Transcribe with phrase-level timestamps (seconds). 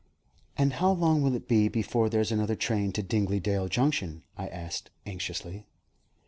[0.57, 4.89] "And how long will it be before there's another train to Dingledale Junction?" I asked
[5.05, 5.67] anxiously.